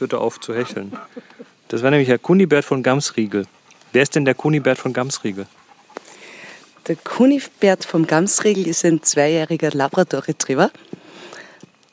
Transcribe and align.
hört 0.00 0.12
er 0.12 0.20
auf 0.20 0.40
zu 0.40 0.54
hecheln. 0.54 0.92
Das 1.68 1.82
war 1.82 1.90
nämlich 1.90 2.08
der 2.08 2.18
Kunibert 2.18 2.64
von 2.64 2.82
Gamsriegel. 2.82 3.46
Wer 3.92 4.02
ist 4.02 4.14
denn 4.14 4.24
der 4.24 4.34
Kunibert 4.34 4.78
von 4.78 4.92
Gamsriegel? 4.92 5.46
Der 6.86 6.96
Kunibert 6.96 7.84
vom 7.84 8.06
Gamsriegel 8.06 8.66
ist 8.66 8.84
ein 8.84 9.02
zweijähriger 9.02 9.70
Labrador-Retriever, 9.72 10.70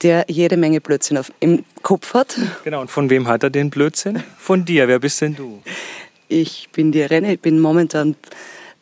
der 0.03 0.25
jede 0.27 0.57
Menge 0.57 0.81
Blödsinn 0.81 1.17
auf, 1.17 1.31
im 1.39 1.65
Kopf 1.81 2.13
hat. 2.13 2.37
Genau, 2.63 2.81
und 2.81 2.91
von 2.91 3.09
wem 3.09 3.27
hat 3.27 3.43
er 3.43 3.49
den 3.49 3.69
Blödsinn? 3.69 4.21
Von 4.37 4.65
dir. 4.65 4.87
Wer 4.87 4.99
bist 4.99 5.21
denn 5.21 5.35
du? 5.35 5.63
Ich 6.27 6.69
bin 6.71 6.91
die 6.91 6.99
Irene, 6.99 7.33
ich 7.33 7.39
bin 7.39 7.59
momentan 7.59 8.15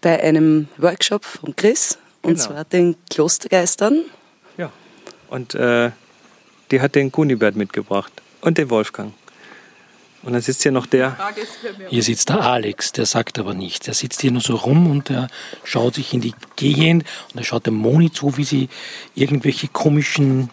bei 0.01 0.21
einem 0.21 0.67
Workshop 0.77 1.23
von 1.23 1.55
Chris, 1.55 1.97
und 2.23 2.35
Genau. 2.35 2.45
zwar 2.47 2.65
den 2.65 2.95
Klostergeistern. 3.09 4.03
Ja. 4.57 4.71
Und 5.29 5.55
äh, 5.55 5.91
die 6.71 6.81
hat 6.81 6.95
den 6.95 7.11
Kunibert 7.11 7.55
mitgebracht. 7.55 8.11
Und 8.41 8.57
den 8.57 8.69
Wolfgang. 8.69 9.13
Und 10.23 10.33
dann 10.33 10.41
sitzt 10.41 10.61
hier 10.61 10.71
noch 10.71 10.85
der. 10.85 11.17
Hier 11.89 12.03
sitzt 12.03 12.29
der 12.29 12.41
Alex, 12.41 12.91
der 12.91 13.05
sagt 13.05 13.39
aber 13.39 13.53
nichts. 13.53 13.85
Der 13.85 13.93
sitzt 13.95 14.21
hier 14.21 14.31
nur 14.31 14.41
so 14.41 14.55
rum 14.55 14.89
und 14.89 15.09
der 15.09 15.29
schaut 15.63 15.95
sich 15.95 16.13
in 16.13 16.21
die 16.21 16.33
Gegend 16.55 17.05
und 17.33 17.39
er 17.39 17.43
schaut 17.43 17.65
dem 17.65 17.75
Moni 17.75 18.11
zu, 18.11 18.37
wie 18.37 18.43
sie 18.43 18.69
irgendwelche 19.15 19.67
komischen 19.67 20.51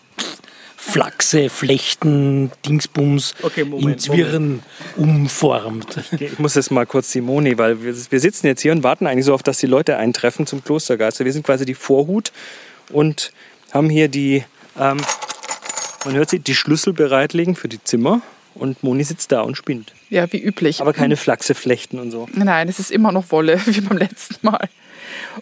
Flachse, 0.80 1.50
Flechten, 1.50 2.50
Dingsbums 2.64 3.34
Okay, 3.42 3.64
Moment, 3.64 3.90
in 3.90 3.98
Zwirren 3.98 4.62
umformt. 4.96 5.98
Ich 6.18 6.38
muss 6.38 6.54
jetzt 6.54 6.70
mal 6.70 6.86
kurz 6.86 7.12
Simoni, 7.12 7.58
weil 7.58 7.82
wir, 7.82 7.94
wir 8.10 8.20
sitzen 8.20 8.46
jetzt 8.46 8.62
hier 8.62 8.72
und 8.72 8.82
warten 8.84 9.06
eigentlich 9.06 9.26
so 9.26 9.34
auf, 9.34 9.42
dass 9.42 9.58
die 9.58 9.66
Leute 9.66 9.98
eintreffen 9.98 10.46
zum 10.46 10.64
Klostergeist. 10.64 11.22
Wir 11.22 11.32
sind 11.32 11.44
quasi 11.44 11.66
die 11.66 11.74
Vorhut 11.74 12.32
und 12.90 13.32
haben 13.72 13.90
hier 13.90 14.08
die, 14.08 14.44
ähm, 14.78 14.98
man 16.04 16.14
hört 16.14 16.30
sie, 16.30 16.38
die 16.38 16.54
Schlüssel 16.54 16.92
bereitlegen 16.92 17.56
für 17.56 17.68
die 17.68 17.82
Zimmer. 17.82 18.22
Und 18.54 18.82
Moni 18.82 19.04
sitzt 19.04 19.30
da 19.30 19.42
und 19.42 19.56
spinnt. 19.56 19.92
Ja, 20.10 20.32
wie 20.32 20.38
üblich. 20.38 20.80
Aber 20.80 20.92
keine 20.92 21.16
Flachse 21.16 21.54
flechten 21.54 21.98
und 22.00 22.10
so. 22.10 22.28
Nein, 22.34 22.68
es 22.68 22.80
ist 22.80 22.90
immer 22.90 23.12
noch 23.12 23.30
Wolle, 23.30 23.60
wie 23.66 23.80
beim 23.80 23.98
letzten 23.98 24.44
Mal. 24.44 24.68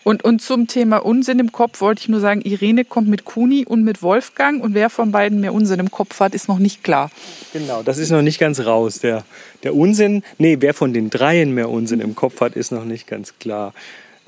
Und, 0.05 0.23
und 0.25 0.43
zum 0.43 0.67
Thema 0.67 0.99
Unsinn 0.99 1.39
im 1.39 1.51
Kopf 1.51 1.81
wollte 1.81 2.03
ich 2.03 2.09
nur 2.09 2.21
sagen, 2.21 2.43
Irene 2.43 2.85
kommt 2.85 3.09
mit 3.09 3.25
Kuni 3.25 3.65
und 3.65 3.83
mit 3.83 4.03
Wolfgang 4.03 4.63
und 4.63 4.75
wer 4.75 4.91
von 4.91 5.11
beiden 5.13 5.41
mehr 5.41 5.53
Unsinn 5.53 5.81
im 5.81 5.91
Kopf 5.91 6.21
hat, 6.21 6.35
ist 6.35 6.49
noch 6.49 6.59
nicht 6.59 6.85
klar. 6.85 7.11
Genau, 7.53 7.83
das 7.83 7.99
ist 7.99 8.11
noch 8.11 8.23
nicht 8.23 8.39
ganz 8.39 8.61
raus. 8.61 9.01
Der, 9.01 9.25
der 9.63 9.75
Unsinn, 9.75 10.23
nee, 10.39 10.59
wer 10.61 10.75
von 10.75 10.93
den 10.93 11.11
dreien 11.11 11.53
mehr 11.53 11.71
Unsinn 11.71 12.01
im 12.01 12.15
Kopf 12.15 12.41
hat, 12.41 12.55
ist 12.55 12.71
noch 12.71 12.85
nicht 12.85 13.07
ganz 13.07 13.35
klar. 13.41 13.73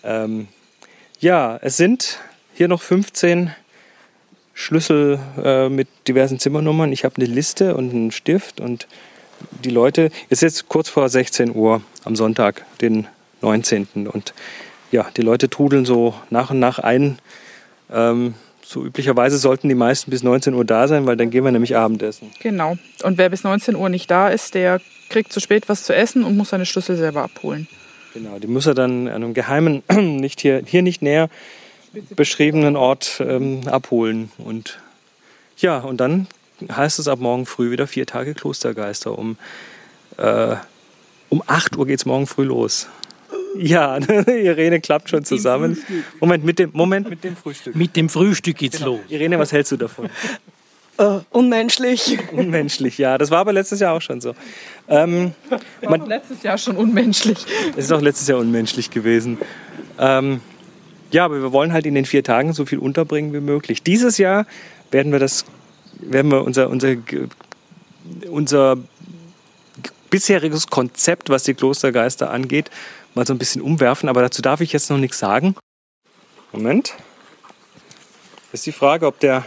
Ähm, 0.02 0.48
ja, 1.20 1.58
es 1.62 1.76
sind 1.76 2.18
hier 2.54 2.68
noch 2.68 2.82
15 2.82 3.52
Schlüssel 4.58 5.20
äh, 5.42 5.68
mit 5.68 5.86
diversen 6.08 6.40
Zimmernummern. 6.40 6.90
Ich 6.90 7.04
habe 7.04 7.14
eine 7.16 7.26
Liste 7.26 7.76
und 7.76 7.92
einen 7.92 8.10
Stift 8.10 8.60
und 8.60 8.88
die 9.64 9.70
Leute, 9.70 10.10
es 10.30 10.38
ist 10.38 10.40
jetzt 10.42 10.68
kurz 10.68 10.88
vor 10.88 11.08
16 11.08 11.54
Uhr 11.54 11.80
am 12.04 12.16
Sonntag, 12.16 12.66
den 12.80 13.06
19. 13.40 14.08
Und 14.12 14.34
ja, 14.90 15.06
die 15.16 15.22
Leute 15.22 15.48
trudeln 15.48 15.84
so 15.84 16.12
nach 16.30 16.50
und 16.50 16.58
nach 16.58 16.80
ein. 16.80 17.20
Ähm, 17.88 18.34
so 18.60 18.84
üblicherweise 18.84 19.38
sollten 19.38 19.68
die 19.68 19.76
meisten 19.76 20.10
bis 20.10 20.24
19 20.24 20.54
Uhr 20.54 20.64
da 20.64 20.88
sein, 20.88 21.06
weil 21.06 21.16
dann 21.16 21.30
gehen 21.30 21.44
wir 21.44 21.52
nämlich 21.52 21.76
Abendessen. 21.76 22.32
Genau. 22.40 22.76
Und 23.04 23.16
wer 23.16 23.28
bis 23.28 23.44
19 23.44 23.76
Uhr 23.76 23.88
nicht 23.88 24.10
da 24.10 24.28
ist, 24.28 24.56
der 24.56 24.80
kriegt 25.08 25.32
zu 25.32 25.38
spät 25.38 25.68
was 25.68 25.84
zu 25.84 25.94
essen 25.94 26.24
und 26.24 26.36
muss 26.36 26.48
seine 26.48 26.66
Schlüssel 26.66 26.96
selber 26.96 27.22
abholen. 27.22 27.68
Genau, 28.12 28.40
die 28.40 28.48
muss 28.48 28.66
er 28.66 28.74
dann 28.74 29.06
an 29.06 29.14
einem 29.22 29.34
geheimen, 29.34 29.84
nicht 29.92 30.40
hier, 30.40 30.64
hier 30.66 30.82
nicht 30.82 31.00
näher 31.00 31.30
beschriebenen 32.16 32.76
Ort 32.76 33.20
ähm, 33.20 33.66
abholen. 33.66 34.30
Und 34.38 34.78
ja, 35.56 35.78
und 35.78 35.98
dann 35.98 36.26
heißt 36.70 36.98
es 36.98 37.08
ab 37.08 37.18
morgen 37.18 37.46
früh 37.46 37.70
wieder 37.70 37.86
vier 37.86 38.06
Tage 38.06 38.34
Klostergeister. 38.34 39.18
Um, 39.18 39.36
äh, 40.16 40.56
um 41.28 41.42
8 41.46 41.76
Uhr 41.76 41.86
geht 41.86 41.98
es 41.98 42.06
morgen 42.06 42.26
früh 42.26 42.44
los. 42.44 42.88
Ja, 43.56 43.98
Irene 44.26 44.80
klappt 44.80 45.10
schon 45.10 45.24
zusammen. 45.24 45.82
Moment, 46.20 46.44
mit 46.44 46.58
dem, 46.58 46.70
Moment, 46.72 47.08
mit 47.08 47.24
dem 47.24 47.36
Frühstück. 47.36 47.74
Mit 47.74 47.96
dem 47.96 48.08
Frühstück 48.08 48.56
geht's 48.56 48.80
los. 48.80 49.00
Irene, 49.08 49.38
was 49.38 49.52
hältst 49.52 49.72
du 49.72 49.76
davon? 49.76 50.08
Äh, 51.00 51.20
unmenschlich. 51.30 52.18
Unmenschlich, 52.32 52.98
ja. 52.98 53.18
Das 53.18 53.30
war 53.30 53.38
aber 53.38 53.52
letztes 53.52 53.78
Jahr 53.78 53.94
auch 53.94 54.02
schon 54.02 54.20
so. 54.20 54.34
Ähm, 54.88 55.32
War 55.82 56.04
letztes 56.04 56.42
Jahr 56.42 56.58
schon 56.58 56.76
unmenschlich. 56.76 57.38
Es 57.76 57.84
ist 57.84 57.92
auch 57.92 58.00
letztes 58.00 58.26
Jahr 58.26 58.40
unmenschlich 58.40 58.90
gewesen. 58.90 59.38
Ähm, 59.96 60.40
ja, 61.10 61.24
aber 61.24 61.40
wir 61.40 61.52
wollen 61.52 61.72
halt 61.72 61.86
in 61.86 61.94
den 61.94 62.04
vier 62.04 62.22
Tagen 62.22 62.52
so 62.52 62.66
viel 62.66 62.78
unterbringen 62.78 63.32
wie 63.32 63.40
möglich. 63.40 63.82
Dieses 63.82 64.18
Jahr 64.18 64.46
werden 64.90 65.12
wir 65.12 65.18
das, 65.18 65.44
werden 66.00 66.30
wir 66.30 66.44
unser, 66.44 66.68
unser, 66.68 66.96
unser 68.30 68.76
bisheriges 70.10 70.66
Konzept, 70.66 71.30
was 71.30 71.44
die 71.44 71.54
Klostergeister 71.54 72.30
angeht, 72.30 72.70
mal 73.14 73.26
so 73.26 73.34
ein 73.34 73.38
bisschen 73.38 73.62
umwerfen. 73.62 74.08
Aber 74.08 74.22
dazu 74.22 74.42
darf 74.42 74.60
ich 74.60 74.72
jetzt 74.72 74.90
noch 74.90 74.98
nichts 74.98 75.18
sagen. 75.18 75.54
Moment. 76.52 76.94
Das 78.50 78.60
ist 78.60 78.66
die 78.66 78.72
Frage, 78.72 79.06
ob 79.06 79.20
der. 79.20 79.44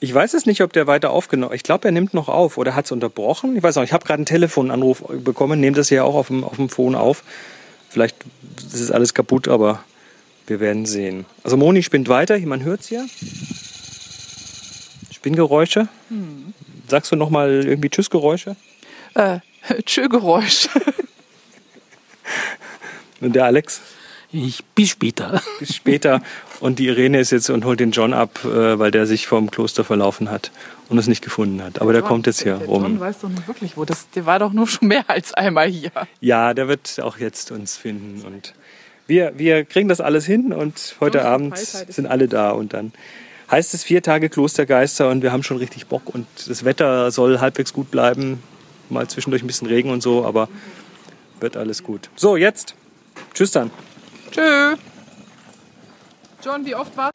Ich 0.00 0.14
weiß 0.14 0.34
es 0.34 0.46
nicht, 0.46 0.60
ob 0.62 0.72
der 0.72 0.86
weiter 0.86 1.10
aufgenommen 1.10 1.54
Ich 1.54 1.64
glaube, 1.64 1.88
er 1.88 1.92
nimmt 1.92 2.14
noch 2.14 2.28
auf 2.28 2.56
oder 2.56 2.74
hat 2.74 2.84
es 2.84 2.92
unterbrochen. 2.92 3.56
Ich 3.56 3.62
weiß 3.62 3.76
auch, 3.78 3.82
ich 3.82 3.92
habe 3.92 4.04
gerade 4.04 4.18
einen 4.18 4.26
Telefonanruf 4.26 5.02
bekommen, 5.08 5.58
nehmt 5.58 5.76
das 5.76 5.90
ja 5.90 6.04
auch 6.04 6.14
auf 6.14 6.28
dem, 6.28 6.44
auf 6.44 6.56
dem 6.56 6.68
Phone 6.68 6.94
auf. 6.94 7.24
Vielleicht 7.88 8.16
ist 8.58 8.80
es 8.80 8.90
alles 8.90 9.12
kaputt, 9.14 9.48
aber 9.48 9.82
wir 10.46 10.60
werden 10.60 10.86
sehen. 10.86 11.26
Also 11.42 11.56
Moni 11.56 11.82
spinnt 11.82 12.08
weiter, 12.08 12.38
man 12.38 12.62
hört 12.62 12.82
es 12.82 12.90
ja. 12.90 13.04
Spinngeräusche. 15.10 15.88
Sagst 16.86 17.10
du 17.10 17.16
noch 17.16 17.30
mal 17.30 17.66
irgendwie 17.66 17.90
Tschüssgeräusche? 17.90 18.54
Äh, 19.14 19.40
Tschö-Geräusch. 19.84 20.68
Und 23.20 23.34
der 23.34 23.46
Alex 23.46 23.80
Ich, 24.30 24.64
bis 24.64 24.90
später. 24.90 25.42
bis 25.58 25.74
später. 25.74 26.22
Und 26.60 26.78
die 26.78 26.88
Irene 26.88 27.20
ist 27.20 27.30
jetzt 27.30 27.48
und 27.48 27.64
holt 27.64 27.80
den 27.80 27.92
John 27.92 28.12
ab, 28.12 28.44
äh, 28.44 28.78
weil 28.78 28.90
der 28.90 29.06
sich 29.06 29.26
vom 29.26 29.50
Kloster 29.50 29.84
verlaufen 29.84 30.30
hat 30.30 30.50
und 30.88 30.98
es 30.98 31.06
nicht 31.06 31.22
gefunden 31.22 31.62
hat. 31.62 31.80
Aber 31.80 31.92
der 31.92 32.02
kommt 32.02 32.26
jetzt 32.26 32.42
hier 32.42 32.56
der 32.56 32.66
John 32.66 32.82
rum. 32.82 33.00
weiß 33.00 33.20
doch 33.20 33.28
nicht 33.28 33.48
wirklich 33.48 33.76
wo. 33.76 33.84
Das, 33.84 34.10
der 34.10 34.26
war 34.26 34.38
doch 34.38 34.52
nur 34.52 34.66
schon 34.66 34.88
mehr 34.88 35.04
als 35.08 35.32
einmal 35.32 35.68
hier. 35.68 35.90
Ja, 36.20 36.52
der 36.52 36.68
wird 36.68 37.00
auch 37.00 37.18
jetzt 37.18 37.50
uns 37.50 37.76
finden. 37.76 38.22
Und 38.26 38.54
wir, 39.06 39.32
wir 39.36 39.64
kriegen 39.64 39.88
das 39.88 40.00
alles 40.00 40.26
hin 40.26 40.52
und 40.52 40.96
heute 41.00 41.18
Unsere 41.18 41.32
Abend 41.32 41.56
sind 41.56 42.06
alle 42.06 42.28
da. 42.28 42.50
Und 42.50 42.74
dann 42.74 42.92
heißt 43.50 43.72
es 43.72 43.82
vier 43.82 44.02
Tage 44.02 44.28
Klostergeister 44.28 45.08
und 45.08 45.22
wir 45.22 45.32
haben 45.32 45.42
schon 45.42 45.56
richtig 45.56 45.86
Bock. 45.86 46.14
Und 46.14 46.26
das 46.46 46.64
Wetter 46.64 47.10
soll 47.10 47.40
halbwegs 47.40 47.72
gut 47.72 47.90
bleiben. 47.90 48.42
Mal 48.90 49.08
zwischendurch 49.08 49.42
ein 49.42 49.46
bisschen 49.46 49.68
Regen 49.68 49.90
und 49.90 50.02
so, 50.02 50.24
aber 50.26 50.48
wird 51.40 51.56
alles 51.56 51.82
gut. 51.82 52.10
So, 52.16 52.36
jetzt. 52.36 52.74
Tschüss 53.34 53.52
dann. 53.52 53.70
Tschö. 54.30 54.76
John, 56.44 56.64
wie 56.64 56.74
oft 56.74 56.96
war 56.96 57.10